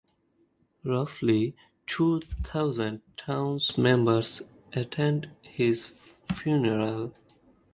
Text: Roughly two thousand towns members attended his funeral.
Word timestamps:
Roughly 0.83 1.55
two 1.85 2.21
thousand 2.41 3.01
towns 3.17 3.77
members 3.77 4.41
attended 4.73 5.29
his 5.43 5.91
funeral. 6.33 7.13